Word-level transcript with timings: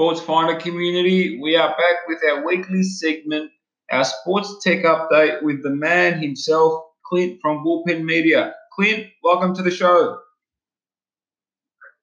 Sports 0.00 0.20
Finder 0.20 0.54
community, 0.54 1.40
we 1.42 1.56
are 1.56 1.70
back 1.70 2.06
with 2.06 2.18
our 2.30 2.46
weekly 2.46 2.84
segment, 2.84 3.50
our 3.90 4.04
sports 4.04 4.62
tech 4.62 4.84
update 4.84 5.42
with 5.42 5.64
the 5.64 5.70
man 5.70 6.22
himself, 6.22 6.84
Clint 7.04 7.40
from 7.42 7.64
Bullpen 7.64 8.04
Media. 8.04 8.54
Clint, 8.74 9.08
welcome 9.24 9.56
to 9.56 9.62
the 9.64 9.72
show. 9.72 10.20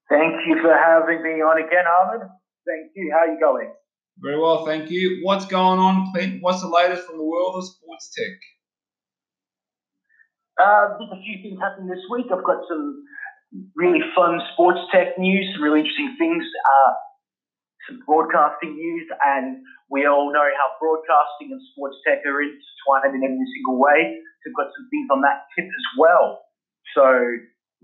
Thank 0.10 0.34
you 0.46 0.58
for 0.62 0.76
having 0.76 1.24
me 1.24 1.40
on 1.40 1.58
again, 1.58 1.86
Ahmed. 1.88 2.28
Thank 2.68 2.92
you. 2.98 3.14
How 3.14 3.20
are 3.20 3.34
you 3.34 3.40
going? 3.40 3.72
Very 4.20 4.42
well, 4.42 4.66
thank 4.66 4.92
you. 4.92 5.22
What's 5.24 5.46
going 5.46 5.80
on, 5.80 6.12
Clint? 6.12 6.40
What's 6.42 6.60
the 6.60 6.68
latest 6.68 7.08
from 7.08 7.18
the 7.18 7.24
world 7.24 7.56
of 7.56 7.64
sports 7.64 8.14
tech? 8.14 8.36
Uh, 10.62 10.98
there's 11.00 11.12
a 11.14 11.24
few 11.24 11.42
things 11.42 11.62
happening 11.62 11.88
this 11.88 12.04
week. 12.12 12.26
I've 12.26 12.44
got 12.44 12.60
some 12.68 13.06
really 13.74 14.02
fun 14.14 14.42
sports 14.52 14.80
tech 14.92 15.18
news, 15.18 15.48
some 15.54 15.64
really 15.64 15.80
interesting 15.80 16.14
things, 16.20 16.44
uh, 16.44 16.92
some 17.88 18.02
broadcasting 18.06 18.76
news, 18.76 19.08
and 19.24 19.62
we 19.90 20.06
all 20.06 20.34
know 20.34 20.46
how 20.58 20.68
broadcasting 20.82 21.54
and 21.54 21.62
sports 21.72 21.98
tech 22.06 22.26
are 22.26 22.42
intertwined 22.42 23.14
in 23.14 23.22
every 23.22 23.50
single 23.58 23.78
way. 23.78 24.18
So 24.42 24.50
we've 24.50 24.60
got 24.60 24.74
some 24.74 24.88
things 24.90 25.08
on 25.14 25.22
that 25.22 25.46
tip 25.54 25.66
as 25.66 25.88
well. 25.98 26.42
So 26.94 27.06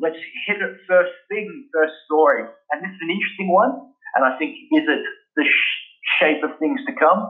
let's 0.01 0.17
hit 0.47 0.61
it 0.61 0.73
first 0.87 1.13
thing, 1.29 1.69
first 1.73 1.93
story. 2.05 2.45
And 2.73 2.77
this 2.81 2.91
is 2.91 3.01
an 3.01 3.11
interesting 3.13 3.49
one, 3.53 3.93
and 4.17 4.25
I 4.25 4.37
think 4.37 4.57
is 4.73 4.85
it 4.89 5.01
the 5.37 5.45
sh- 5.45 5.81
shape 6.19 6.41
of 6.43 6.57
things 6.57 6.81
to 6.89 6.93
come. 6.97 7.29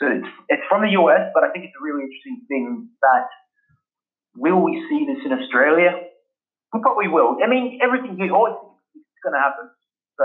So 0.00 0.08
it's, 0.08 0.32
it's 0.48 0.66
from 0.68 0.82
the 0.82 0.92
US, 1.00 1.30
but 1.34 1.44
I 1.44 1.52
think 1.52 1.64
it's 1.64 1.76
a 1.78 1.84
really 1.84 2.04
interesting 2.04 2.44
thing 2.48 2.88
that 3.02 3.28
will 4.36 4.62
we 4.62 4.82
see 4.88 5.06
this 5.06 5.24
in 5.24 5.32
Australia? 5.32 5.92
We 6.72 6.80
probably 6.80 7.08
will. 7.08 7.36
I 7.44 7.48
mean, 7.48 7.80
everything 7.82 8.18
you 8.18 8.34
always 8.34 8.54
it's 8.94 9.22
going 9.22 9.34
to 9.34 9.40
happen. 9.40 9.68
So 10.18 10.24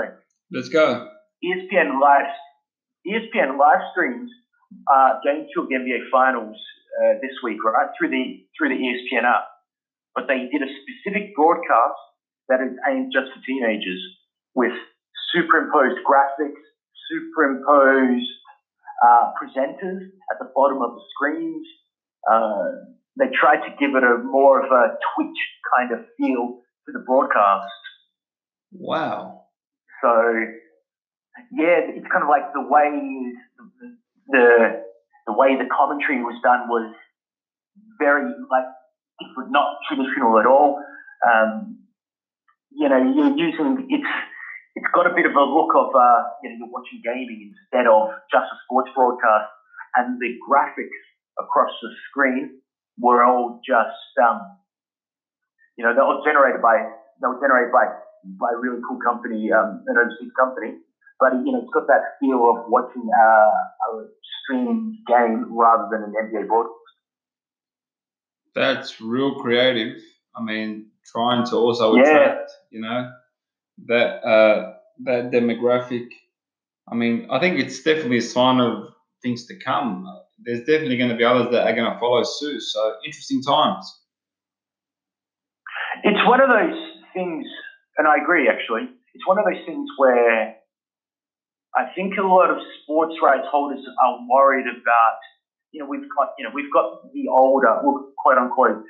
let's 0.51 0.69
go. 0.69 1.16
ESPN 1.43 2.01
live 2.01 2.31
ESPN 3.05 3.57
live 3.57 3.81
streams 3.91 4.31
uh, 4.91 5.19
Game 5.23 5.47
Two 5.53 5.63
of 5.63 5.69
the 5.69 5.75
NBA 5.75 6.09
Finals 6.11 6.57
uh, 7.01 7.13
this 7.21 7.35
week, 7.43 7.63
right 7.63 7.89
through 7.97 8.09
the 8.09 8.43
through 8.57 8.69
the 8.69 8.79
ESPN 8.81 9.23
app. 9.23 9.47
But 10.15 10.27
they 10.27 10.49
did 10.51 10.61
a 10.61 10.71
specific 10.81 11.35
broadcast 11.35 12.01
that 12.49 12.59
is 12.61 12.73
aimed 12.89 13.13
just 13.13 13.31
for 13.33 13.39
teenagers 13.45 14.01
with 14.55 14.73
superimposed 15.33 16.01
graphics, 16.01 16.63
superimposed 17.09 18.31
uh, 19.05 19.31
presenters 19.37 20.09
at 20.31 20.39
the 20.39 20.49
bottom 20.55 20.81
of 20.81 20.95
the 20.95 21.01
screens. 21.13 21.67
Uh, 22.29 22.93
they 23.19 23.29
tried 23.33 23.61
to 23.65 23.71
give 23.79 23.95
it 23.95 24.03
a 24.03 24.17
more 24.23 24.63
of 24.63 24.71
a 24.71 24.97
Twitch 25.15 25.39
kind 25.75 25.91
of 25.91 26.05
feel 26.17 26.61
to 26.85 26.91
the 26.91 27.03
broadcast. 27.05 27.71
Wow. 28.71 29.45
So, 30.01 30.11
yeah, 31.51 31.81
it's 31.93 32.07
kind 32.11 32.23
of 32.23 32.29
like 32.29 32.53
the 32.53 32.61
way 32.61 32.89
the 34.27 34.83
the 35.27 35.33
way 35.33 35.55
the 35.55 35.67
commentary 35.69 36.23
was 36.23 36.39
done 36.43 36.67
was 36.67 36.93
very 37.99 38.23
like 38.49 38.67
different, 39.19 39.51
not 39.51 39.77
traditional 39.87 40.39
at 40.39 40.45
all. 40.45 40.79
Um, 41.25 41.79
you 42.71 42.89
know, 42.89 42.97
you're 42.97 43.35
using 43.35 43.87
it's 43.89 44.13
it's 44.75 44.89
got 44.93 45.09
a 45.09 45.13
bit 45.15 45.25
of 45.25 45.33
a 45.33 45.43
look 45.43 45.73
of 45.75 45.93
uh, 45.95 46.21
you 46.43 46.49
know 46.49 46.55
you're 46.65 46.73
watching 46.73 47.01
gaming 47.03 47.53
instead 47.53 47.87
of 47.87 48.09
just 48.31 48.45
a 48.45 48.57
sports 48.65 48.89
broadcast, 48.95 49.49
and 49.95 50.19
the 50.19 50.37
graphics 50.45 51.01
across 51.39 51.71
the 51.81 51.89
screen 52.09 52.61
were 52.99 53.23
all 53.23 53.61
just, 53.65 54.11
um, 54.21 54.41
you 55.77 55.85
know, 55.85 55.93
they 55.93 56.01
were 56.01 56.21
generated 56.25 56.61
by, 56.61 56.81
they 57.21 57.27
were 57.27 57.39
generated 57.39 57.71
by, 57.71 57.85
by 58.41 58.49
a 58.53 58.57
really 58.57 58.81
cool 58.87 58.99
company, 58.99 59.51
um, 59.53 59.85
an 59.87 59.97
overseas 59.97 60.33
company. 60.33 60.81
But, 61.19 61.33
you 61.33 61.51
know, 61.51 61.59
it's 61.59 61.73
got 61.73 61.87
that 61.87 62.17
feel 62.19 62.53
of 62.55 62.69
watching 62.69 63.07
uh, 63.09 63.99
a 63.99 64.07
streamed 64.43 64.97
game 65.07 65.47
rather 65.49 65.87
than 65.91 66.03
an 66.03 66.13
NBA 66.13 66.47
broadcast. 66.47 66.73
That's 68.53 69.01
real 69.01 69.35
creative. 69.35 69.97
I 70.35 70.43
mean, 70.43 70.87
trying 71.05 71.45
to 71.47 71.55
also 71.55 71.95
attract, 71.95 72.51
yeah. 72.71 72.77
you 72.77 72.81
know, 72.81 73.11
that 73.87 74.23
uh, 74.23 74.73
that 75.05 75.31
demographic. 75.31 76.07
I 76.91 76.95
mean, 76.95 77.27
I 77.31 77.39
think 77.39 77.59
it's 77.59 77.81
definitely 77.81 78.17
a 78.17 78.21
sign 78.21 78.59
of 78.59 78.89
things 79.21 79.45
to 79.47 79.55
come 79.57 80.07
there's 80.39 80.59
definitely 80.59 80.97
going 80.97 81.09
to 81.09 81.15
be 81.15 81.23
others 81.23 81.47
that 81.51 81.67
are 81.67 81.73
going 81.73 81.91
to 81.91 81.99
follow 81.99 82.23
suit. 82.23 82.61
So 82.61 82.95
interesting 83.05 83.41
times. 83.41 84.01
It's 86.03 86.27
one 86.27 86.41
of 86.41 86.49
those 86.49 86.77
things, 87.13 87.45
and 87.97 88.07
I 88.07 88.21
agree. 88.21 88.47
Actually, 88.47 88.83
it's 89.13 89.27
one 89.27 89.39
of 89.39 89.45
those 89.45 89.65
things 89.65 89.89
where 89.97 90.55
I 91.77 91.93
think 91.93 92.17
a 92.17 92.25
lot 92.25 92.49
of 92.49 92.57
sports 92.81 93.13
rights 93.21 93.45
holders 93.53 93.85
are 93.85 94.17
worried 94.25 94.65
about. 94.65 95.21
You 95.69 95.85
know, 95.85 95.87
we've 95.87 96.09
got 96.09 96.33
you 96.41 96.43
know 96.43 96.51
we've 96.53 96.73
got 96.73 97.05
the 97.13 97.29
older, 97.29 97.69
quote 98.17 98.41
unquote, 98.41 98.81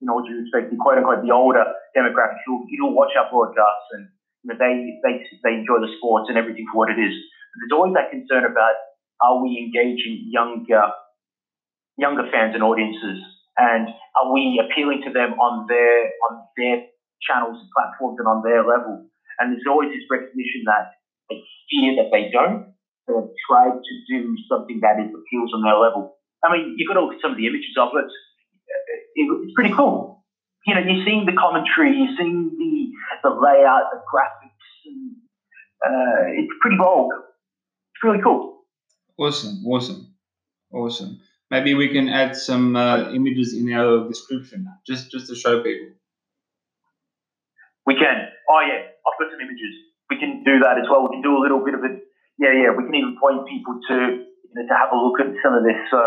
you 0.00 0.08
know, 0.08 0.16
what 0.16 0.24
you 0.24 0.40
expect, 0.40 0.72
the 0.72 0.80
quote 0.80 0.96
unquote, 0.96 1.20
the 1.20 1.36
older 1.36 1.68
demographic 1.92 2.40
who 2.48 2.64
who 2.64 2.96
watch 2.96 3.12
our 3.12 3.28
broadcasts 3.28 3.88
and 3.92 4.08
you 4.40 4.46
know 4.48 4.56
they 4.56 4.96
they 5.04 5.20
they 5.44 5.52
enjoy 5.60 5.84
the 5.84 5.92
sports 6.00 6.32
and 6.32 6.40
everything 6.40 6.64
for 6.72 6.80
what 6.80 6.88
it 6.88 6.96
is. 6.96 7.12
But 7.12 7.56
there's 7.60 7.76
always 7.76 7.92
that 7.92 8.08
concern 8.08 8.48
about 8.48 8.72
are 9.20 9.36
we 9.44 9.60
engaging 9.60 10.24
younger 10.32 10.80
younger 12.00 12.24
fans 12.32 12.56
and 12.56 12.64
audiences, 12.64 13.20
and 13.60 13.84
are 14.16 14.32
we 14.32 14.56
appealing 14.64 15.04
to 15.04 15.12
them 15.12 15.36
on 15.36 15.68
their 15.68 16.08
on 16.30 16.40
their 16.56 16.88
channels 17.20 17.60
and 17.60 17.68
platforms 17.76 18.16
and 18.16 18.24
on 18.32 18.40
their 18.40 18.64
level? 18.64 19.04
And 19.36 19.52
there's 19.52 19.68
always 19.68 19.92
this 19.92 20.08
recognition 20.08 20.64
that 20.64 20.99
they 21.30 21.40
fear 21.70 21.96
that 22.02 22.10
they 22.12 22.30
don't. 22.30 22.74
So 23.06 23.16
they've 23.16 23.36
tried 23.48 23.78
to 23.78 23.94
do 24.10 24.36
something 24.50 24.80
that 24.82 24.98
is 25.00 25.08
appeals 25.14 25.54
on 25.54 25.62
their 25.62 25.78
level. 25.78 26.18
I 26.44 26.52
mean, 26.52 26.74
you've 26.76 26.88
got 26.88 26.94
to 26.94 27.04
look 27.06 27.14
at 27.14 27.22
some 27.22 27.32
of 27.32 27.36
the 27.36 27.46
images 27.46 27.74
of 27.78 27.90
it. 27.94 28.10
It's 29.14 29.54
pretty 29.54 29.74
cool. 29.74 30.24
You 30.66 30.74
know, 30.74 30.80
you're 30.80 31.04
seeing 31.04 31.26
the 31.26 31.32
commentary, 31.32 31.96
you're 31.96 32.16
seeing 32.18 32.50
the 32.58 32.90
the 33.22 33.30
layout, 33.30 33.90
the 33.92 34.00
graphics, 34.12 34.70
and 34.86 35.16
uh, 35.84 36.40
it's 36.40 36.52
pretty 36.60 36.76
bold. 36.76 37.12
It's 37.12 38.04
really 38.04 38.22
cool. 38.22 38.64
Awesome, 39.18 39.64
awesome, 39.66 40.14
awesome. 40.72 41.20
Maybe 41.50 41.74
we 41.74 41.88
can 41.88 42.08
add 42.08 42.36
some 42.36 42.76
uh, 42.76 43.10
images 43.12 43.54
in 43.54 43.72
our 43.72 44.06
description, 44.06 44.68
just 44.86 45.10
just 45.10 45.26
to 45.28 45.34
show 45.34 45.62
people. 45.62 45.88
We 47.86 47.94
can. 47.94 48.28
Oh 48.48 48.60
yeah, 48.60 48.86
I've 48.86 49.18
got 49.18 49.30
some 49.32 49.40
images. 49.40 49.74
We 50.10 50.18
can 50.18 50.42
do 50.44 50.58
that 50.60 50.76
as 50.76 50.90
well. 50.90 51.06
We 51.06 51.14
can 51.14 51.22
do 51.22 51.36
a 51.38 51.42
little 51.42 51.62
bit 51.64 51.74
of 51.74 51.80
it. 51.84 51.94
Yeah, 52.38 52.52
yeah. 52.52 52.70
We 52.76 52.84
can 52.84 52.94
even 52.94 53.14
point 53.20 53.46
people 53.46 53.78
to 53.88 53.94
you 53.94 54.54
know, 54.54 54.62
to 54.66 54.74
have 54.74 54.90
a 54.92 54.98
look 54.98 55.20
at 55.20 55.30
some 55.42 55.54
of 55.54 55.62
this. 55.62 55.78
So 55.90 56.00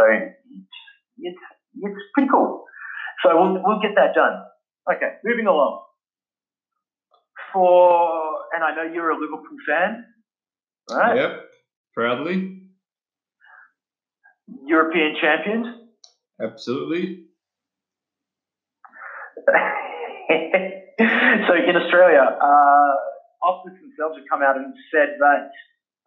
it's 1.18 1.44
it's 1.80 2.03
pretty 2.13 2.30
cool. 2.30 2.63
So 3.24 3.36
we'll 3.40 3.58
we'll 3.63 3.80
get 3.80 3.96
that 3.96 4.12
done. 4.13 4.36
Okay, 4.92 5.12
moving 5.24 5.47
along. 5.47 5.80
For 7.53 8.44
and 8.53 8.63
I 8.63 8.75
know 8.75 8.84
you're 8.92 9.09
a 9.09 9.16
Liverpool 9.16 9.58
fan, 9.66 10.03
right? 10.92 11.16
Yep, 11.16 11.31
proudly. 11.96 12.63
European 14.66 15.16
champions? 15.19 15.68
Absolutely. 16.42 17.25
so 21.47 21.53
in 21.56 21.75
Australia, 21.75 22.38
uh, 22.42 22.94
Optus 23.44 23.76
themselves 23.81 24.18
have 24.18 24.28
come 24.31 24.42
out 24.42 24.58
and 24.58 24.74
said 24.92 25.20
that 25.20 25.52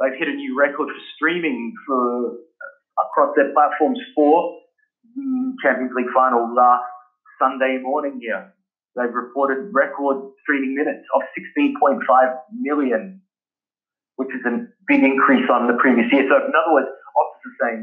they've 0.00 0.16
hit 0.18 0.28
a 0.28 0.36
new 0.36 0.58
record 0.58 0.88
for 0.88 1.02
streaming 1.16 1.72
for 1.86 2.32
uh, 2.32 3.02
across 3.04 3.30
their 3.36 3.52
platforms 3.52 3.98
for 4.14 4.56
the 5.14 5.54
Champions 5.62 5.92
League 5.96 6.10
final 6.14 6.54
last 6.54 6.84
Sunday 7.40 7.78
morning 7.80 8.18
here. 8.20 8.44
They've 8.96 9.12
reported 9.12 9.58
record 9.72 10.16
streaming 10.42 10.74
minutes 10.74 11.04
of 11.14 11.22
16.5 11.56 12.00
million, 12.52 13.20
which 14.16 14.30
is 14.34 14.42
a 14.46 14.58
big 14.88 15.04
increase 15.04 15.48
on 15.52 15.66
the 15.68 15.74
previous 15.74 16.06
year. 16.12 16.24
So 16.28 16.36
in 16.36 16.52
other 16.56 16.72
words, 16.72 16.88
Optus 16.88 17.44
is 17.46 17.54
saying 17.60 17.80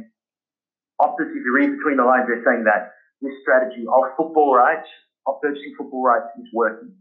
Optus, 1.02 1.28
if 1.30 1.44
you 1.46 1.54
read 1.56 1.72
between 1.72 1.98
the 1.98 2.06
lines, 2.06 2.26
they're 2.28 2.44
saying 2.46 2.64
that 2.66 2.88
this 3.22 3.34
strategy 3.42 3.84
of 3.92 4.04
football 4.18 4.56
rights, 4.56 4.88
of 5.28 5.36
purchasing 5.42 5.74
football 5.78 6.04
rights, 6.04 6.26
is 6.40 6.48
working. 6.54 6.94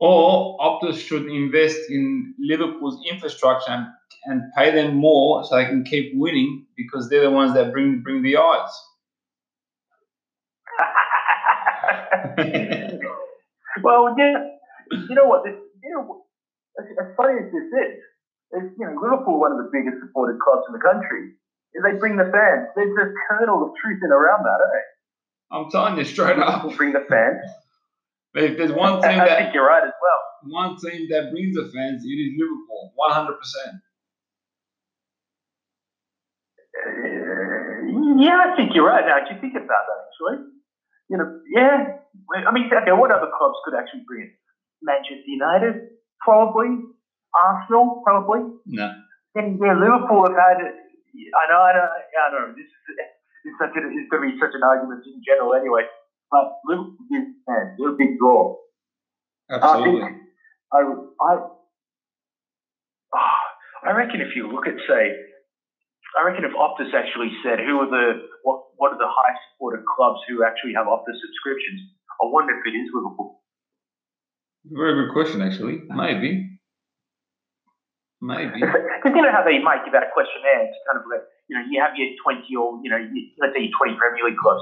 Or 0.00 0.56
Optus 0.58 0.98
should 0.98 1.26
invest 1.26 1.78
in 1.90 2.34
Liverpool's 2.38 2.98
infrastructure 3.10 3.70
and, 3.70 3.86
and 4.24 4.42
pay 4.56 4.74
them 4.74 4.96
more 4.96 5.44
so 5.44 5.56
they 5.56 5.66
can 5.66 5.84
keep 5.84 6.12
winning 6.14 6.64
because 6.76 7.10
they're 7.10 7.20
the 7.20 7.30
ones 7.30 7.52
that 7.54 7.70
bring 7.72 8.00
bring 8.02 8.22
the 8.22 8.36
odds. 8.36 8.72
well, 13.82 14.14
yeah, 14.16 14.32
you 14.90 15.14
know 15.14 15.26
what? 15.26 15.44
This, 15.44 15.54
you 15.82 15.90
know, 15.94 16.24
as, 16.78 16.86
as 16.98 17.14
funny 17.16 17.38
as 17.38 17.52
this 17.52 17.64
is, 17.64 17.98
is 18.52 18.70
you 18.78 18.86
know 18.86 18.96
Liverpool, 19.02 19.38
one 19.38 19.52
of 19.52 19.58
the 19.58 19.68
biggest 19.70 20.00
supported 20.00 20.38
clubs 20.40 20.62
in 20.68 20.72
the 20.72 20.80
country 20.80 21.28
is 21.74 21.82
they 21.84 21.98
bring 21.98 22.16
the 22.16 22.24
fans. 22.24 22.68
There's 22.74 22.96
a 22.96 23.12
kernel 23.28 23.62
of 23.64 23.70
truth 23.82 24.00
in 24.02 24.10
around 24.10 24.44
that, 24.44 24.60
eh? 24.64 24.82
I'm 25.52 25.70
telling 25.70 25.98
you 25.98 26.04
straight 26.04 26.38
up. 26.38 26.74
Bring 26.76 26.92
the 26.92 27.04
fans. 27.08 27.44
But 28.32 28.44
if 28.44 28.56
there's 28.56 28.72
one 28.72 29.02
team 29.02 29.18
that 29.18 29.30
I 29.30 29.42
think 29.42 29.54
you're 29.54 29.66
right 29.66 29.82
as 29.82 29.96
well. 29.98 30.20
One 30.46 30.76
team 30.78 31.08
that 31.10 31.30
brings 31.32 31.56
the 31.56 31.66
fans, 31.74 32.04
it 32.04 32.18
is 32.18 32.38
Liverpool, 32.38 32.92
100. 32.94 33.34
percent 33.34 33.82
uh, 36.80 38.20
yeah, 38.20 38.52
I 38.52 38.56
think 38.56 38.72
you're 38.74 38.86
right. 38.86 39.04
Now, 39.04 39.20
do 39.26 39.34
you 39.34 39.40
think 39.40 39.54
about 39.56 39.84
that 39.84 39.98
actually? 40.06 40.46
You 41.10 41.16
know, 41.18 41.28
yeah. 41.50 41.98
I 42.46 42.52
mean, 42.52 42.70
okay, 42.70 42.92
what 42.94 43.10
other 43.10 43.30
clubs 43.34 43.58
could 43.64 43.74
actually 43.74 44.06
bring 44.06 44.30
it? 44.30 44.32
Manchester 44.82 45.26
United, 45.26 45.98
probably. 46.20 46.78
Arsenal, 47.34 48.02
probably. 48.04 48.58
No. 48.66 48.90
And 49.34 49.58
yeah, 49.58 49.74
Liverpool 49.74 50.26
have 50.26 50.36
had. 50.36 50.58
I 50.62 51.44
know, 51.50 51.60
I 51.62 51.72
know, 51.74 51.86
I 51.86 52.26
don't 52.30 52.42
know. 52.50 52.54
This 52.54 52.66
is, 52.66 52.82
it's 53.46 53.58
such 53.58 53.74
a, 53.74 53.82
it's 53.82 54.10
going 54.10 54.22
to 54.22 54.28
be 54.30 54.38
such 54.38 54.54
an 54.54 54.62
argument 54.62 55.02
in 55.06 55.22
general, 55.26 55.54
anyway. 55.54 55.86
But 56.30 56.46
Liverpool, 56.64 56.94
man, 57.10 57.74
they're 57.78 57.88
a 57.90 57.98
big 57.98 58.16
draw. 58.18 58.54
Uh, 59.50 59.58
Absolutely. 59.62 60.02
I 60.02 60.06
think 60.06 60.16
I, 60.72 60.78
I, 61.18 61.32
I 63.90 63.90
reckon 63.92 64.20
if 64.20 64.36
you 64.36 64.46
look 64.46 64.66
at, 64.66 64.74
say, 64.86 65.10
I 66.18 66.22
reckon 66.26 66.44
if 66.44 66.52
Optus 66.54 66.94
actually 66.94 67.30
said 67.42 67.58
who 67.58 67.78
are 67.80 67.90
the 67.90 68.14
what 68.42 68.58
what 68.76 68.90
are 68.90 68.98
the 68.98 69.06
high 69.06 69.34
supported 69.50 69.82
clubs 69.86 70.18
who 70.26 70.42
actually 70.42 70.74
have 70.74 70.86
Optus 70.86 71.18
subscriptions, 71.18 71.80
I 72.20 72.26
wonder 72.26 72.52
if 72.54 72.62
it 72.66 72.76
is 72.76 72.90
Liverpool. 72.94 73.40
Very 74.66 75.06
good 75.06 75.12
question, 75.12 75.40
actually. 75.40 75.82
Maybe. 75.88 76.60
Maybe. 78.20 78.60
Because 79.00 79.16
you 79.16 79.24
know 79.24 79.32
how 79.32 79.40
they 79.40 79.56
might 79.56 79.80
give 79.88 79.96
out 79.96 80.04
a 80.04 80.12
questionnaire 80.12 80.68
to 80.68 80.78
kind 80.84 81.00
of 81.00 81.08
like, 81.08 81.24
you 81.48 81.56
know, 81.56 81.64
you 81.64 81.80
have 81.80 81.96
your 81.96 82.12
20 82.20 82.44
or, 82.52 82.76
you 82.84 82.92
know, 82.92 83.00
let's 83.40 83.56
say 83.56 83.64
your 83.64 83.72
20 83.72 83.96
Premier 83.96 84.28
League 84.28 84.36
clubs, 84.36 84.60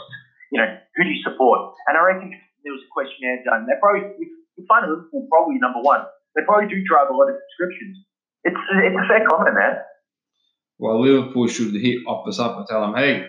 you 0.52 0.60
know, 0.60 0.68
who 0.96 1.04
do 1.04 1.10
you 1.10 1.22
support? 1.22 1.74
And 1.86 1.96
I 1.96 2.02
reckon 2.02 2.32
there 2.64 2.72
was 2.72 2.82
a 2.82 2.90
questionnaire 2.92 3.42
done, 3.44 3.66
they 3.66 3.74
probably, 3.80 4.08
if 4.18 4.28
you 4.56 4.64
find 4.66 4.88
Liverpool 4.88 5.26
probably 5.30 5.58
number 5.60 5.80
one, 5.80 6.02
they 6.34 6.42
probably 6.44 6.68
do 6.68 6.82
drive 6.84 7.08
a 7.10 7.14
lot 7.14 7.28
of 7.30 7.36
subscriptions. 7.36 8.04
It's, 8.44 8.56
it's 8.56 8.96
a 8.96 9.06
fair 9.08 9.26
comment, 9.28 9.54
man. 9.54 9.76
Well, 10.78 11.00
Liverpool 11.02 11.46
should 11.48 11.74
hit 11.74 12.06
Optus 12.06 12.38
up 12.38 12.56
and 12.56 12.66
tell 12.66 12.80
them, 12.82 12.94
hey, 12.94 13.26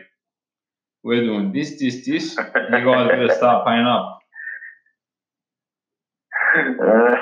we're 1.04 1.24
doing 1.24 1.52
this, 1.54 1.80
this, 1.80 2.06
this. 2.06 2.36
You 2.38 2.86
guys 2.86 3.08
better 3.10 3.34
start 3.34 3.66
paying 3.66 3.86
up. 3.86 4.20
Uh, 6.58 7.16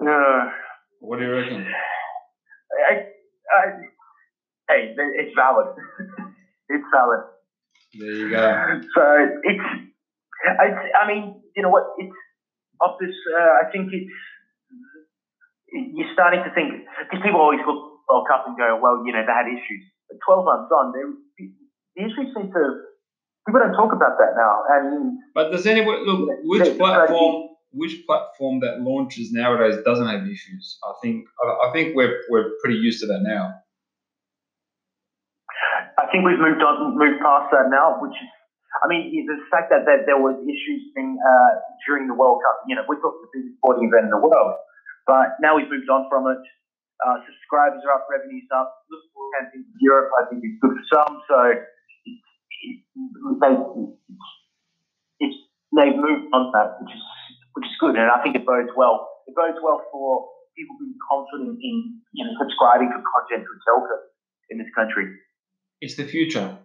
uh, 0.08 0.50
What 1.00 1.18
do 1.18 1.24
you 1.24 1.32
reckon? 1.32 1.66
Hey, 4.78 4.94
it's 5.18 5.34
valid. 5.34 5.66
it's 6.68 6.84
valid. 6.92 7.20
There 7.98 8.12
you 8.12 8.30
go. 8.30 8.78
So 8.94 9.02
it's, 9.42 9.66
I, 10.60 11.02
I 11.02 11.06
mean, 11.06 11.40
you 11.56 11.62
know 11.62 11.70
what? 11.70 11.82
It's 11.98 12.14
Optus. 12.80 13.10
Uh, 13.34 13.58
I 13.58 13.64
think 13.72 13.88
it's 13.90 14.06
you're 15.72 16.06
starting 16.12 16.40
to 16.44 16.50
think 16.54 16.72
because 17.10 17.22
people 17.22 17.40
always 17.40 17.60
look 17.66 17.76
World 18.08 18.24
Cup 18.30 18.44
and 18.46 18.56
go, 18.56 18.78
well, 18.80 19.02
you 19.04 19.12
know, 19.12 19.20
they 19.20 19.32
had 19.32 19.46
issues. 19.46 19.84
But 20.08 20.16
12 20.24 20.44
months 20.44 20.70
on, 20.70 20.92
the 20.92 21.44
issues 21.96 22.32
seem 22.34 22.48
to 22.48 22.62
people 23.46 23.60
don't 23.60 23.74
talk 23.74 23.92
about 23.92 24.16
that 24.18 24.32
now. 24.36 24.62
And 24.70 25.18
But 25.34 25.50
does 25.50 25.66
anyone 25.66 26.06
look 26.06 26.28
which 26.42 26.76
platform 26.78 27.48
which 27.72 28.02
platform 28.06 28.60
that 28.60 28.80
launches 28.80 29.30
nowadays 29.32 29.76
doesn't 29.84 30.06
have 30.06 30.22
issues? 30.22 30.78
I 30.84 30.92
think 31.02 31.26
I, 31.42 31.68
I 31.68 31.72
think 31.72 31.94
we're 31.94 32.14
we're 32.30 32.50
pretty 32.62 32.76
used 32.76 33.00
to 33.00 33.06
that 33.06 33.20
now. 33.22 33.50
I 36.08 36.10
think 36.10 36.24
we've 36.24 36.40
moved 36.40 36.64
on, 36.64 36.96
moved 36.96 37.20
past 37.20 37.52
that 37.52 37.68
now, 37.68 38.00
which 38.00 38.16
is, 38.16 38.32
I 38.80 38.88
mean, 38.88 39.12
the 39.12 39.44
fact 39.52 39.68
that, 39.68 39.84
that 39.84 40.08
there 40.08 40.16
was 40.16 40.40
issues 40.40 40.88
in, 40.96 41.20
uh, 41.20 41.52
during 41.84 42.08
the 42.08 42.16
World 42.16 42.40
Cup, 42.40 42.64
you 42.64 42.72
know, 42.72 42.84
we 42.88 42.96
thought 42.96 43.12
the 43.20 43.28
biggest 43.28 43.60
sporting 43.60 43.92
event 43.92 44.08
in 44.08 44.12
the 44.16 44.24
world, 44.24 44.56
but 45.04 45.36
now 45.44 45.60
we've 45.60 45.68
moved 45.68 45.84
on 45.92 46.08
from 46.08 46.32
it. 46.32 46.40
Uh, 47.04 47.20
subscribers 47.28 47.84
are 47.84 48.00
up, 48.00 48.08
revenues 48.08 48.48
up. 48.56 48.72
Liverpool 48.88 49.52
in 49.52 49.68
Europe, 49.84 50.08
I 50.16 50.32
think, 50.32 50.40
is 50.40 50.56
good 50.64 50.80
for 50.80 50.86
some. 50.88 51.12
So 51.28 51.36
it, 51.52 51.60
it, 52.08 52.76
they, 53.44 53.52
it's, 55.20 55.38
they've 55.76 56.00
moved 56.00 56.32
on 56.32 56.56
that, 56.56 56.80
which 56.80 56.96
is 56.96 57.04
which 57.52 57.68
is 57.68 57.76
good, 57.82 58.00
and 58.00 58.08
I 58.08 58.22
think 58.24 58.32
it 58.34 58.46
bodes 58.48 58.72
well. 58.78 59.12
It 59.28 59.36
bodes 59.36 59.58
well 59.60 59.82
for 59.92 60.30
people 60.56 60.78
being 60.80 60.96
confident 61.04 61.58
in 61.58 62.00
you 62.16 62.22
know 62.24 62.32
subscribing 62.40 62.90
for 62.90 63.02
content 63.02 63.44
to 63.44 63.52
telco 63.66 63.98
in 64.50 64.58
this 64.58 64.70
country. 64.74 65.10
It's 65.80 65.96
the 65.96 66.04
future. 66.04 66.58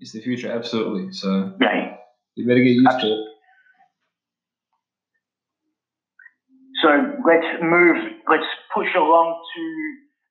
It's 0.00 0.12
the 0.12 0.20
future, 0.20 0.50
absolutely. 0.50 1.12
So 1.12 1.56
Yeah. 1.60 1.96
you 2.34 2.46
better 2.46 2.60
get 2.60 2.70
used 2.76 3.00
to 3.00 3.06
it. 3.06 3.20
So 6.82 6.88
let's 7.26 7.46
move, 7.60 7.96
let's 8.28 8.48
push 8.74 8.88
along 8.96 9.36
to 9.54 9.62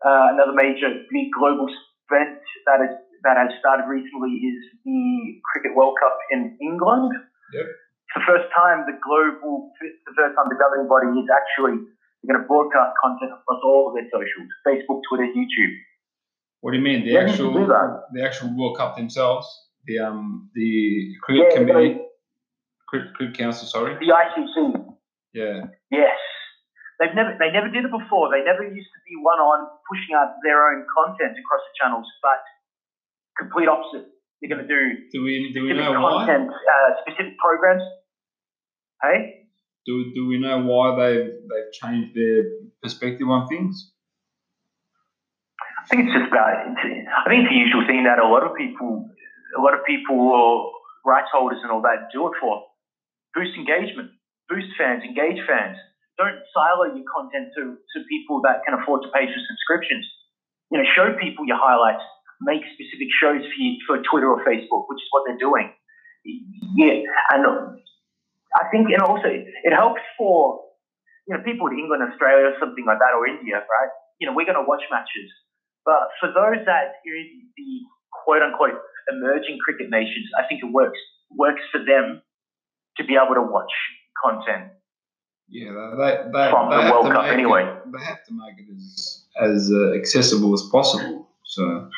uh, 0.09 0.27
another 0.33 0.53
major 0.53 0.89
big 1.11 1.27
global 1.37 1.67
event 2.09 2.39
that 2.65 2.81
is 2.81 2.89
that 3.23 3.35
has 3.35 3.51
started 3.59 3.83
recently 3.83 4.31
is 4.39 4.59
the 4.87 5.35
Cricket 5.51 5.75
World 5.75 5.93
Cup 5.99 6.15
in 6.31 6.55
England. 6.63 7.11
Yep. 7.51 7.67
It's 7.67 8.15
the 8.15 8.25
first 8.25 8.47
time 8.55 8.87
the 8.87 8.95
global, 9.03 9.69
the 9.83 10.15
first 10.15 10.33
time 10.39 10.47
the 10.47 10.55
governing 10.55 10.87
body 10.87 11.11
is 11.19 11.27
actually 11.27 11.77
going 12.25 12.39
to 12.39 12.45
broadcast 12.47 12.95
content 13.03 13.31
across 13.35 13.59
all 13.63 13.91
of 13.91 13.93
their 13.93 14.07
socials: 14.09 14.49
Facebook, 14.65 15.03
Twitter, 15.11 15.27
YouTube. 15.29 15.73
What 16.61 16.71
do 16.71 16.77
you 16.77 16.83
mean? 16.83 17.06
The 17.06 17.17
actual 17.17 17.53
the 18.13 18.23
actual 18.23 18.56
World 18.57 18.77
Cup 18.77 18.95
themselves, 18.97 19.47
the 19.85 20.00
um 20.00 20.50
the 20.56 21.13
cricket 21.23 21.47
Yeah, 21.51 21.57
committee, 21.57 21.97
cricket, 22.88 23.13
cricket 23.15 23.38
council, 23.38 23.67
sorry. 23.67 23.94
The 23.95 24.11
ICC, 24.11 24.75
Yeah. 25.33 25.61
yes. 25.91 26.17
They've 27.00 27.15
never 27.15 27.31
they 27.39 27.50
never 27.51 27.69
did 27.69 27.85
it 27.85 27.91
before. 27.91 28.29
They 28.29 28.44
never 28.44 28.63
used 28.63 28.91
to 28.95 29.00
be 29.07 29.15
one 29.23 29.39
on 29.39 29.67
pushing 29.89 30.15
out 30.15 30.35
their 30.44 30.59
own 30.69 30.83
content 30.95 31.31
across 31.31 31.61
the 31.67 31.73
channels, 31.79 32.07
but 32.21 32.39
complete 33.38 33.69
opposite. 33.69 34.07
They're 34.41 34.50
going 34.55 34.67
to 34.67 34.67
do 34.67 34.81
Do 35.13 35.23
we 35.23 35.51
do 35.53 35.63
we 35.63 35.73
know 35.73 36.01
why? 36.01 36.27
uh, 36.27 36.89
specific 37.03 37.38
programs. 37.38 37.83
Hey, 39.01 39.47
Do 39.85 40.12
do 40.13 40.27
we 40.27 40.39
know 40.39 40.59
why 40.59 40.85
they've 41.00 41.31
they've 41.50 41.71
changed 41.71 42.15
their 42.15 42.44
perspective 42.83 43.29
on 43.29 43.47
things? 43.47 43.94
I 45.89 45.95
think 45.97 46.06
it's 46.06 46.13
just 46.13 46.30
about. 46.30 46.53
I 46.53 47.25
think 47.25 47.50
it's 47.50 47.50
the 47.50 47.57
usual 47.57 47.81
thing 47.89 48.05
that 48.05 48.22
a 48.22 48.29
lot 48.29 48.46
of 48.46 48.53
people, 48.53 49.10
a 49.58 49.62
lot 49.62 49.74
of 49.74 49.81
people 49.89 50.22
or 50.22 50.69
rights 51.01 51.34
holders 51.34 51.58
and 51.65 51.74
all 51.74 51.81
that 51.81 52.13
do 52.13 52.29
it 52.29 52.38
for. 52.38 52.62
Boost 53.34 53.58
engagement, 53.58 54.13
boost 54.46 54.69
fans, 54.77 55.01
engage 55.01 55.41
fans. 55.50 55.81
Don't 56.22 56.38
silo 56.53 56.93
your 56.93 57.08
content 57.10 57.50
to, 57.58 57.74
to 57.74 57.98
people 58.05 58.46
that 58.46 58.62
can 58.69 58.77
afford 58.77 59.01
to 59.01 59.10
pay 59.10 59.25
for 59.25 59.41
subscriptions. 59.41 60.05
You 60.69 60.77
know, 60.77 60.86
show 60.93 61.17
people 61.17 61.50
your 61.50 61.58
highlights. 61.58 62.05
Make 62.46 62.62
specific 62.77 63.10
shows 63.17 63.41
for 63.41 63.58
you, 63.58 63.81
for 63.89 63.98
Twitter 64.05 64.29
or 64.29 64.46
Facebook, 64.46 64.86
which 64.93 65.01
is 65.01 65.10
what 65.10 65.25
they're 65.25 65.41
doing. 65.41 65.74
Yeah, 66.77 67.01
and 67.34 67.81
I 68.53 68.63
think, 68.69 68.93
and 68.93 69.01
also 69.01 69.27
it 69.27 69.74
helps 69.74 70.05
for 70.17 70.62
you 71.27 71.34
know 71.34 71.41
people 71.41 71.67
in 71.74 71.79
England, 71.79 72.05
Australia, 72.05 72.53
or 72.53 72.55
something 72.62 72.86
like 72.86 73.00
that, 73.00 73.17
or 73.17 73.25
India, 73.25 73.58
right? 73.58 73.91
You 74.19 74.27
know, 74.27 74.36
we're 74.36 74.46
going 74.46 74.60
to 74.60 74.67
watch 74.67 74.84
matches, 74.91 75.31
but 75.86 76.09
for 76.19 76.27
those 76.27 76.65
that 76.65 77.00
are 77.01 77.15
in 77.15 77.50
the 77.57 77.71
quote 78.12 78.41
unquote 78.41 78.79
emerging 79.12 79.57
cricket 79.63 79.89
nations, 79.89 80.27
I 80.38 80.48
think 80.48 80.63
it 80.63 80.71
works 80.71 81.00
works 81.31 81.62
for 81.71 81.79
them 81.79 82.21
to 82.98 83.03
be 83.03 83.15
able 83.15 83.36
to 83.36 83.45
watch 83.45 83.71
content. 84.17 84.74
Yeah, 85.50 85.74
they 85.98 86.29
they, 86.29 86.50
From 86.51 86.69
they 86.69 86.86
the 86.86 86.91
World 86.91 87.05
to 87.07 87.12
Cup 87.12 87.25
anyway. 87.25 87.65
It, 87.65 87.91
they 87.91 88.03
have 88.05 88.24
to 88.29 88.33
make 88.33 88.59
it 88.62 88.69
as 88.69 89.25
as 89.41 89.71
uh, 89.74 89.98
accessible 89.98 90.53
as 90.53 90.63
possible. 90.71 91.29
So 91.45 91.89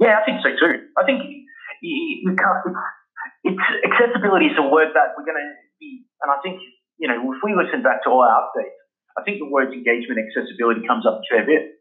Yeah, 0.00 0.20
I 0.20 0.24
think 0.24 0.40
so 0.40 0.50
too. 0.56 0.88
I 0.96 1.04
think 1.04 1.20
you 1.82 2.32
can't. 2.32 2.76
It's, 3.44 3.60
it's 3.84 3.92
accessibility 3.92 4.46
is 4.46 4.58
a 4.58 4.66
word 4.66 4.88
that 4.94 5.12
we're 5.16 5.28
going 5.28 5.38
to 5.38 5.52
be, 5.78 6.06
and 6.22 6.32
I 6.32 6.40
think 6.42 6.60
you 6.98 7.08
know 7.08 7.20
if 7.20 7.44
we 7.44 7.52
listen 7.52 7.82
back 7.82 8.02
to 8.04 8.08
all 8.08 8.24
our 8.24 8.48
updates, 8.48 8.80
I 9.18 9.22
think 9.22 9.38
the 9.38 9.48
words 9.52 9.72
engagement, 9.72 10.16
accessibility 10.16 10.86
comes 10.86 11.04
up 11.04 11.20
a 11.20 11.24
fair 11.28 11.44
bit, 11.44 11.76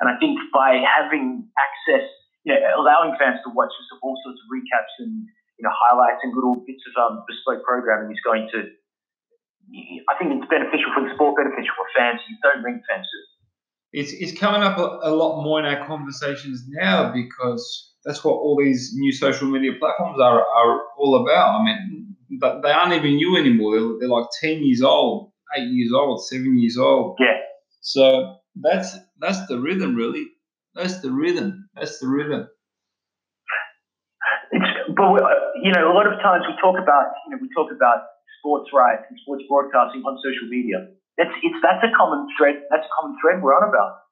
and 0.00 0.08
I 0.08 0.16
think 0.16 0.40
by 0.52 0.80
having 0.80 1.44
access, 1.60 2.08
you 2.44 2.56
know, 2.56 2.60
allowing 2.80 3.12
fans 3.20 3.38
to 3.44 3.52
watch 3.52 3.70
us 3.70 3.88
of 3.92 4.00
all 4.02 4.16
sorts 4.24 4.40
of 4.40 4.46
recaps 4.48 4.92
and 5.04 5.28
you 5.60 5.62
know 5.62 5.72
highlights 5.72 6.24
and 6.24 6.32
little 6.34 6.64
bits 6.66 6.82
of 6.88 6.96
um, 6.96 7.22
bespoke 7.28 7.62
programming 7.64 8.10
is 8.10 8.20
going 8.24 8.48
to. 8.56 8.64
I 10.10 10.18
think 10.18 10.34
it's 10.34 10.50
beneficial 10.50 10.90
for 10.96 11.04
the 11.06 11.14
sport, 11.14 11.36
beneficial 11.38 11.76
for 11.76 11.86
fans. 11.94 12.18
You 12.26 12.34
don't 12.42 12.64
ring 12.64 12.80
it. 12.82 13.06
it's 13.92 14.12
it's 14.12 14.36
coming 14.36 14.62
up 14.62 14.78
a, 14.78 15.08
a 15.08 15.12
lot 15.14 15.44
more 15.44 15.60
in 15.60 15.66
our 15.66 15.86
conversations 15.86 16.64
now 16.66 17.12
because 17.12 17.92
that's 18.04 18.24
what 18.24 18.32
all 18.32 18.56
these 18.58 18.92
new 18.94 19.12
social 19.12 19.48
media 19.48 19.72
platforms 19.78 20.18
are 20.18 20.40
are 20.40 20.80
all 20.98 21.22
about. 21.22 21.60
I 21.60 21.64
mean, 21.64 22.16
but 22.40 22.62
they 22.62 22.72
aren't 22.72 22.94
even 22.94 23.16
new 23.16 23.36
anymore. 23.36 23.78
They're, 23.78 23.98
they're 24.00 24.08
like 24.08 24.26
ten 24.40 24.64
years 24.64 24.82
old, 24.82 25.30
eight 25.56 25.68
years 25.68 25.92
old, 25.92 26.24
seven 26.24 26.58
years 26.58 26.78
old. 26.78 27.18
Yeah. 27.20 27.36
So 27.80 28.36
that's 28.56 28.96
that's 29.20 29.46
the 29.46 29.58
rhythm, 29.58 29.94
really. 29.94 30.26
That's 30.74 31.00
the 31.00 31.10
rhythm. 31.10 31.68
That's 31.74 31.98
the 31.98 32.08
rhythm. 32.08 32.48
It's, 34.50 34.66
but 34.96 35.22
uh, 35.22 35.30
you 35.62 35.72
know, 35.72 35.90
a 35.90 35.94
lot 35.94 36.06
of 36.06 36.18
times 36.22 36.44
we 36.46 36.54
talk 36.60 36.78
about, 36.78 37.14
you 37.26 37.34
know, 37.34 37.38
we 37.40 37.48
talk 37.54 37.70
about 37.70 38.02
sports 38.38 38.70
rights 38.74 39.06
and 39.08 39.18
sports 39.22 39.44
broadcasting 39.48 40.02
on 40.02 40.18
social 40.24 40.48
media. 40.48 40.90
That's 41.18 41.30
it's 41.42 41.58
that's 41.62 41.82
a 41.84 41.92
common 41.94 42.26
thread. 42.38 42.62
That's 42.70 42.86
a 42.86 42.92
common 42.98 43.14
thread 43.22 43.42
we're 43.42 43.54
on 43.54 43.68
about. 43.68 44.08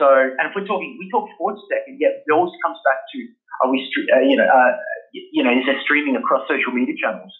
So, 0.00 0.08
and 0.08 0.48
if 0.48 0.52
we're 0.56 0.66
talking, 0.66 0.96
we 0.96 1.10
talk 1.12 1.28
sports 1.36 1.60
tech, 1.68 1.84
and 1.86 2.00
yet 2.00 2.24
it 2.24 2.30
always 2.32 2.54
comes 2.64 2.80
back 2.86 3.04
to 3.12 3.18
are 3.62 3.70
we, 3.70 3.78
uh, 4.10 4.24
you 4.24 4.36
know, 4.36 4.48
uh, 4.48 4.72
you 5.12 5.44
know, 5.44 5.52
is 5.52 5.64
there 5.66 5.78
streaming 5.84 6.16
across 6.16 6.48
social 6.48 6.72
media 6.72 6.94
channels? 6.98 7.30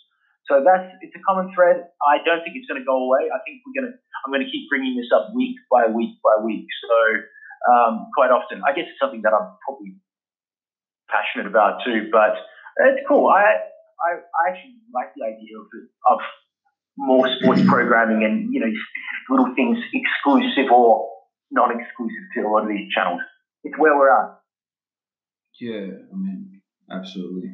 So 0.50 0.62
that's 0.64 0.90
it's 1.00 1.14
a 1.14 1.22
common 1.22 1.54
thread. 1.54 1.86
I 2.02 2.18
don't 2.26 2.42
think 2.42 2.58
it's 2.58 2.66
going 2.66 2.82
to 2.82 2.86
go 2.86 3.06
away. 3.06 3.30
I 3.30 3.38
think 3.46 3.62
we're 3.62 3.78
going 3.78 3.90
to 3.90 3.96
I'm 4.26 4.30
going 4.34 4.42
to 4.42 4.50
keep 4.50 4.66
bringing 4.68 4.98
this 4.98 5.10
up 5.14 5.30
week 5.34 5.56
by 5.70 5.86
week 5.86 6.18
by 6.22 6.42
week. 6.42 6.66
So 6.82 6.96
um, 7.70 8.10
quite 8.14 8.34
often, 8.34 8.62
I 8.66 8.74
guess 8.74 8.90
it's 8.90 8.98
something 8.98 9.22
that 9.22 9.30
I'm 9.30 9.54
probably 9.62 9.94
passionate 11.06 11.46
about 11.46 11.86
too. 11.86 12.10
But 12.10 12.34
it's 12.90 13.06
cool. 13.06 13.30
I 13.30 13.70
I, 14.02 14.10
I 14.18 14.42
actually 14.50 14.82
like 14.90 15.14
the 15.14 15.30
idea 15.30 15.54
of 15.62 15.66
of 16.10 16.18
more 16.98 17.28
sports 17.38 17.62
programming 17.66 18.24
and 18.24 18.52
you 18.52 18.60
know 18.60 18.72
little 19.30 19.54
things 19.54 19.78
exclusive 19.94 20.70
or 20.72 21.08
non-exclusive 21.50 22.24
to 22.34 22.40
a 22.42 22.48
lot 22.48 22.62
of 22.62 22.68
these 22.68 22.90
channels. 22.92 23.20
It's 23.64 23.78
where 23.78 23.96
we're 23.96 24.10
at. 24.10 24.40
Yeah, 25.60 26.02
I 26.12 26.16
mean, 26.16 26.62
absolutely. 26.90 27.50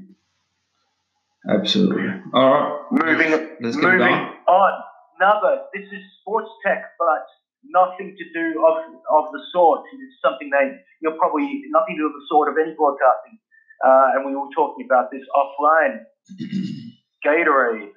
Absolutely. 1.46 2.08
All 2.34 2.50
right. 2.50 2.80
Moving, 2.90 3.30
let's, 3.30 3.52
let's 3.60 3.76
moving 3.76 4.02
on. 4.02 4.72
Another. 5.20 5.62
This 5.74 5.86
is 5.86 6.02
sports 6.20 6.50
tech, 6.64 6.82
but 6.98 7.26
nothing 7.64 8.16
to 8.16 8.24
do 8.32 8.64
of 8.66 8.76
of 9.10 9.32
the 9.32 9.40
sort. 9.52 9.82
It's 9.92 10.20
something 10.22 10.50
that 10.50 10.78
you're 11.02 11.18
probably 11.18 11.62
nothing 11.70 11.96
to 11.96 12.02
do 12.02 12.04
with 12.04 12.14
the 12.14 12.26
sort 12.28 12.48
of 12.48 12.54
any 12.58 12.74
broadcasting. 12.74 13.38
Uh, 13.84 14.14
and 14.14 14.26
we 14.26 14.34
were 14.34 14.50
talking 14.54 14.86
about 14.86 15.10
this 15.10 15.22
offline. 15.34 16.02
Gatorade. 17.26 17.90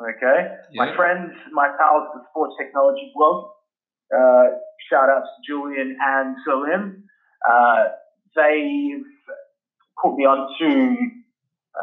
Okay. 0.00 0.54
Yeah. 0.70 0.84
My 0.84 0.96
friends, 0.96 1.32
my 1.52 1.68
pals, 1.78 2.08
the 2.14 2.22
sports 2.30 2.54
technology 2.58 3.10
blog. 3.14 3.50
Uh, 4.14 4.44
shout 4.90 5.10
outs 5.10 5.26
to 5.26 5.52
Julian 5.52 5.96
and 6.00 6.36
Salim. 6.46 7.04
Uh, 7.48 7.84
they've 8.36 9.04
put 10.00 10.16
me 10.16 10.24
on 10.24 10.48
to 10.60 10.96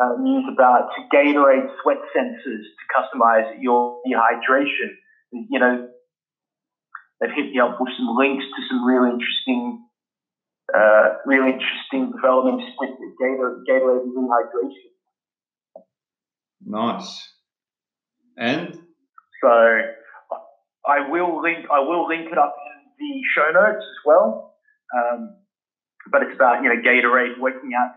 uh, 0.01 0.15
news 0.19 0.45
about 0.51 0.89
Gatorade 1.13 1.67
sweat 1.81 1.97
sensors 2.15 2.63
to 2.63 2.83
customize 2.93 3.51
your 3.59 4.01
dehydration. 4.05 4.91
You 5.31 5.59
know, 5.59 5.87
they've 7.19 7.31
hit 7.35 7.51
me 7.51 7.59
up 7.59 7.77
with 7.79 7.89
some 7.97 8.15
links 8.15 8.43
to 8.43 8.61
some 8.69 8.85
really 8.85 9.11
interesting, 9.11 9.85
uh, 10.73 11.15
really 11.25 11.53
interesting 11.53 12.11
developments 12.11 12.65
with 12.79 12.91
Gator, 13.19 13.63
Gatorade 13.69 14.05
dehydration. 14.15 14.91
Nice. 16.65 17.29
And 18.37 18.77
so 19.41 19.49
I 20.85 21.09
will 21.09 21.41
link 21.41 21.65
I 21.71 21.79
will 21.79 22.07
link 22.07 22.31
it 22.31 22.37
up 22.37 22.55
in 22.57 22.91
the 22.99 23.21
show 23.33 23.51
notes 23.51 23.83
as 23.83 24.05
well. 24.05 24.55
Um, 24.95 25.37
but 26.11 26.23
it's 26.23 26.35
about 26.35 26.63
you 26.63 26.69
know 26.69 26.81
Gatorade 26.81 27.39
working 27.39 27.71
out 27.79 27.95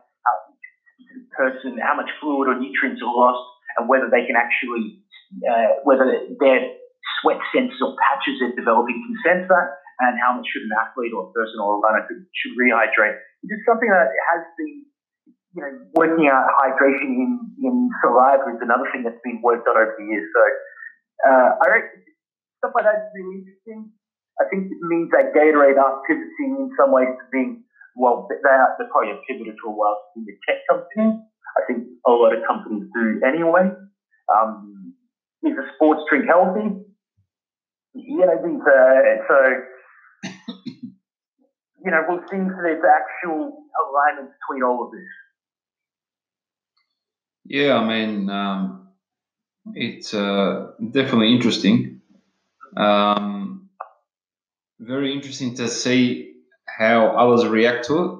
person 1.32 1.78
how 1.78 1.94
much 1.94 2.10
fluid 2.20 2.48
or 2.48 2.56
nutrients 2.58 3.00
are 3.02 3.14
lost 3.14 3.42
and 3.78 3.88
whether 3.88 4.10
they 4.10 4.26
can 4.26 4.34
actually 4.34 5.02
uh, 5.46 5.78
whether 5.84 6.08
their 6.40 6.60
sweat 7.20 7.38
sensors 7.54 7.78
or 7.80 7.94
patches 8.02 8.40
they're 8.40 8.56
developing 8.58 8.98
can 9.06 9.16
sense 9.22 9.44
that 9.48 9.78
and 9.98 10.18
how 10.22 10.34
much 10.34 10.46
should 10.50 10.62
an 10.62 10.74
athlete 10.74 11.10
or 11.14 11.30
a 11.30 11.32
person 11.34 11.58
or 11.58 11.78
a 11.78 11.80
runner 11.82 12.06
could, 12.06 12.22
should 12.30 12.54
rehydrate. 12.54 13.18
It's 13.42 13.66
something 13.66 13.90
that 13.90 14.10
has 14.34 14.42
been 14.54 14.86
you 15.54 15.62
know 15.62 15.72
working 15.94 16.28
out 16.30 16.46
hydration 16.58 17.18
in, 17.18 17.32
in 17.62 17.74
saliva 18.02 18.46
is 18.54 18.62
another 18.62 18.86
thing 18.92 19.02
that's 19.02 19.22
been 19.24 19.42
worked 19.42 19.66
on 19.66 19.74
over 19.74 19.94
the 19.98 20.06
years. 20.06 20.26
So 20.34 20.42
uh, 21.26 21.48
I 21.58 21.64
reckon 21.66 22.02
stuff 22.62 22.74
like 22.74 22.86
that 22.86 23.10
is 23.10 23.10
really 23.14 23.42
interesting. 23.42 23.90
I 24.38 24.46
think 24.46 24.70
it 24.70 24.78
means 24.86 25.10
that 25.10 25.34
Gatorade 25.34 25.82
are 25.82 25.98
pivoting 26.06 26.62
in 26.62 26.70
some 26.78 26.94
ways 26.94 27.10
to 27.10 27.24
being 27.34 27.66
well, 27.98 28.26
they 28.30 28.48
are, 28.48 28.74
they're 28.78 28.88
probably 28.90 29.10
a 29.10 29.18
pivoted 29.26 29.54
to 29.62 29.70
a 29.70 29.74
to 30.14 30.24
be 30.24 30.32
a 30.32 30.38
tech 30.46 30.62
company. 30.70 31.18
I 31.56 31.60
think 31.66 31.84
a 32.06 32.10
lot 32.10 32.32
of 32.32 32.40
companies 32.46 32.84
do 32.94 33.20
anyway. 33.26 33.70
Um, 34.32 34.94
is 35.42 35.56
a 35.56 35.66
sports 35.74 36.02
drink 36.08 36.26
healthy? 36.26 36.70
Yeah, 37.94 38.26
know, 38.26 38.38
these, 38.44 38.60
uh, 38.60 39.02
so, 39.28 39.38
you 41.84 41.90
know, 41.90 42.02
we'll 42.06 42.20
see 42.30 42.36
if 42.36 42.52
there's 42.62 42.82
actual 42.84 43.64
alignment 43.74 44.30
between 44.38 44.62
all 44.62 44.84
of 44.84 44.90
this. 44.92 45.00
Yeah, 47.44 47.76
I 47.76 47.84
mean, 47.86 48.28
um, 48.28 48.88
it's 49.74 50.12
uh, 50.14 50.72
definitely 50.90 51.34
interesting. 51.34 52.00
Um, 52.76 53.70
very 54.78 55.12
interesting 55.14 55.54
to 55.56 55.68
see 55.68 56.27
how 56.78 57.08
others 57.08 57.44
react 57.44 57.86
to 57.86 57.98
it 57.98 58.10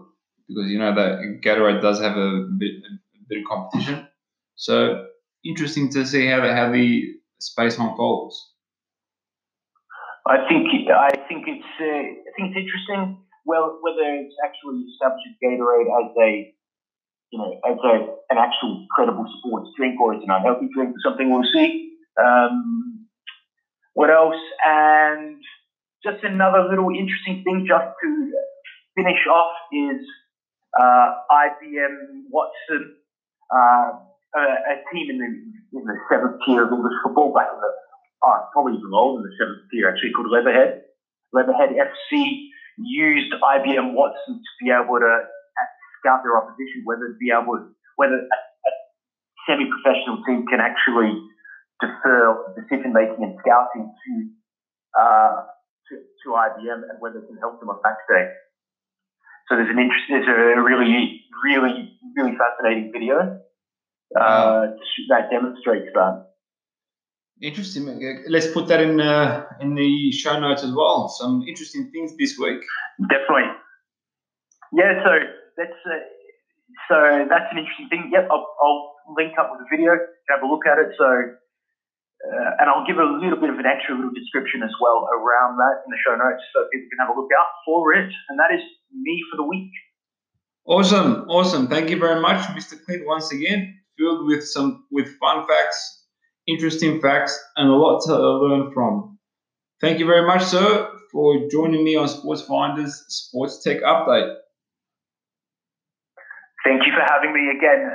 because 0.48 0.70
you 0.70 0.78
know 0.78 0.94
that 0.94 1.40
Gatorade 1.44 1.80
does 1.80 2.00
have 2.00 2.16
a 2.16 2.48
bit, 2.58 2.82
a 2.82 3.24
bit 3.28 3.38
of 3.38 3.44
competition. 3.48 4.08
So 4.56 5.06
interesting 5.44 5.90
to 5.90 6.04
see 6.04 6.26
how 6.26 6.40
the, 6.40 6.52
how 6.52 6.72
the 6.72 7.14
space 7.38 7.78
unfolds. 7.78 8.52
I 10.26 10.38
think 10.48 10.66
I 10.90 11.10
think 11.28 11.44
it's 11.46 11.72
uh, 11.80 11.84
I 11.84 12.30
think 12.36 12.50
it's 12.50 12.66
interesting. 12.66 13.22
Well, 13.46 13.78
whether 13.80 14.02
it's 14.02 14.34
actually 14.44 14.84
established 14.92 15.38
Gatorade 15.42 15.88
as 15.88 16.10
a 16.20 16.54
you 17.30 17.38
know 17.38 17.60
as 17.64 17.78
a 17.84 18.34
an 18.34 18.38
actual 18.38 18.86
credible 18.90 19.26
sports 19.38 19.70
drink 19.76 20.00
or 20.00 20.14
it's 20.14 20.24
an 20.24 20.30
unhealthy 20.30 20.68
drink 20.74 20.96
something, 21.04 21.30
we'll 21.30 21.48
see. 21.54 21.92
Um, 22.20 23.06
what 23.94 24.10
else? 24.10 24.36
And 24.66 25.42
just 26.04 26.22
another 26.24 26.68
little 26.68 26.90
interesting 26.90 27.42
thing, 27.44 27.66
just 27.66 27.86
to 28.02 28.32
finish 28.99 29.23
off 29.31 29.55
is 29.71 30.02
uh, 30.75 31.09
IBM 31.31 32.26
Watson, 32.35 32.99
uh, 33.55 33.95
a, 34.35 34.43
a, 34.43 34.75
team 34.90 35.14
in 35.14 35.19
the, 35.23 35.31
in 35.78 35.85
the 35.87 35.97
seventh 36.11 36.43
tier 36.45 36.67
of 36.67 36.73
English 36.75 36.99
football 37.07 37.33
back 37.33 37.47
in 37.55 37.61
the, 37.62 37.73
oh, 38.26 38.38
probably 38.52 38.75
even 38.75 38.90
lower 38.90 39.14
than 39.14 39.23
the 39.23 39.35
seventh 39.38 39.71
tier 39.71 39.88
actually, 39.88 40.11
called 40.12 40.28
Leatherhead. 40.35 40.83
Leatherhead 41.33 41.71
FC 41.78 42.50
used 42.76 43.33
IBM 43.33 43.95
Watson 43.95 44.43
to 44.43 44.52
be 44.61 44.75
able 44.75 44.99
to 44.99 45.14
scout 46.02 46.21
their 46.26 46.37
opposition, 46.37 46.83
whether 46.85 47.14
be 47.19 47.31
able, 47.31 47.55
to, 47.55 47.71
whether 47.97 48.19
a, 48.19 48.38
a 48.67 48.71
semi-professional 49.47 50.26
team 50.26 50.45
can 50.50 50.59
actually 50.61 51.14
defer 51.81 52.35
decision 52.59 52.93
making 52.93 53.23
and 53.23 53.38
scouting 53.40 53.87
to, 53.87 54.12
uh, 54.99 55.47
to, 55.88 55.93
to 55.97 56.26
IBM 56.35 56.83
and 56.90 56.99
whether 56.99 57.23
it 57.23 57.26
can 57.26 57.38
help 57.38 57.61
them 57.61 57.71
on 57.71 57.78
match 57.83 58.02
day. 58.11 58.26
So 59.49 59.57
there's 59.57 59.71
an 59.71 59.78
interest, 59.78 60.05
there's 60.09 60.28
a 60.28 60.61
really, 60.61 61.25
really, 61.45 61.99
really 62.17 62.37
fascinating 62.37 62.93
video 62.93 63.40
uh, 64.19 64.67
that 65.09 65.31
demonstrates 65.31 65.88
that. 65.95 66.26
Interesting. 67.40 67.87
Let's 68.28 68.49
put 68.49 68.67
that 68.69 68.81
in 68.81 69.00
uh, 69.00 69.47
in 69.61 69.75
the 69.75 70.11
show 70.12 70.38
notes 70.40 70.64
as 70.64 70.73
well. 70.73 71.09
Some 71.09 71.45
interesting 71.49 71.90
things 71.93 72.17
this 72.19 72.37
week. 72.37 72.61
Definitely. 73.00 73.55
Yeah. 74.73 75.05
So 75.05 75.11
that's 75.57 75.81
uh, 75.87 76.02
so 76.88 77.26
that's 77.31 77.47
an 77.52 77.59
interesting 77.59 77.88
thing. 77.90 78.11
Yep. 78.12 78.28
I'll, 78.31 78.47
I'll 78.61 78.95
link 79.17 79.35
up 79.38 79.50
with 79.52 79.61
the 79.61 79.67
video. 79.71 79.93
Have 80.31 80.43
a 80.43 80.47
look 80.47 80.67
at 80.67 80.78
it. 80.78 80.88
So 80.99 81.07
uh, 82.26 82.58
and 82.58 82.66
I'll 82.68 82.87
give 82.87 82.98
a 82.98 83.06
little 83.22 83.38
bit 83.38 83.50
of 83.50 83.58
an 83.58 83.66
extra 83.66 83.94
little 83.94 84.10
description 84.10 84.62
as 84.62 84.75
well 84.82 85.06
around 85.14 85.56
that 85.58 85.87
in 85.87 85.90
the 85.94 86.00
show 86.02 86.18
notes 86.18 86.42
so 86.52 86.66
people 86.72 86.90
can 86.90 86.98
have 87.06 87.14
a 87.14 87.16
look 87.18 87.30
out 87.30 87.50
for 87.64 87.94
it. 87.94 88.10
And 88.28 88.38
that 88.38 88.50
is 88.50 88.62
me 88.92 89.22
for 89.30 89.37
the 89.37 89.46
week. 89.46 89.70
Awesome, 90.66 91.25
awesome. 91.28 91.68
Thank 91.68 91.90
you 91.90 91.98
very 91.98 92.20
much, 92.20 92.44
Mr. 92.48 92.75
Clint, 92.84 93.06
once 93.06 93.32
again. 93.32 93.78
Filled 93.96 94.26
with 94.26 94.44
some 94.46 94.84
with 94.90 95.08
fun 95.18 95.46
facts, 95.46 96.04
interesting 96.46 97.00
facts, 97.00 97.38
and 97.56 97.68
a 97.68 97.72
lot 97.72 98.00
to 98.06 98.14
learn 98.14 98.72
from. 98.72 99.18
Thank 99.80 99.98
you 99.98 100.06
very 100.06 100.26
much, 100.26 100.42
sir, 100.42 100.90
for 101.10 101.48
joining 101.50 101.84
me 101.84 101.96
on 101.96 102.08
Sports 102.08 102.42
Finders 102.42 103.04
Sports 103.08 103.62
Tech 103.62 103.80
Update. 103.82 104.34
Thank 106.64 106.82
you 106.87 106.92
for 106.92 107.04
having 107.06 107.32
me 107.32 107.50
again. 107.56 107.90